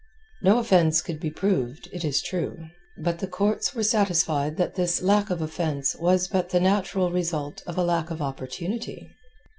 No 0.41 0.57
offence 0.57 0.99
could 0.99 1.19
be 1.19 1.29
proved, 1.29 1.87
it 1.93 2.03
is 2.03 2.23
true. 2.23 2.57
But 2.97 3.19
the 3.19 3.27
courts 3.27 3.75
were 3.75 3.83
satisfied 3.83 4.57
that 4.57 4.73
this 4.73 4.99
lack 4.99 5.29
of 5.29 5.43
offence 5.43 5.95
was 5.95 6.27
but 6.27 6.49
the 6.49 6.59
natural 6.59 7.11
result 7.11 7.61
of 7.67 7.77
a 7.77 7.83
lack 7.83 8.09
of 8.09 8.19
opportunity. 8.19 9.15